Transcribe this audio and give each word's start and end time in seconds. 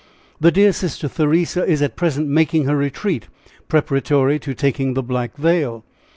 "The 0.39 0.49
dear 0.51 0.73
sister 0.73 1.07
Theresa 1.07 1.63
is 1.63 1.83
at 1.83 1.95
present 1.95 2.27
making 2.27 2.65
her 2.65 2.75
retreat, 2.75 3.27
preparatory 3.69 4.39
to 4.39 4.55
taking 4.55 4.95
the 4.95 5.03
black 5.03 5.37
veil." 5.37 5.83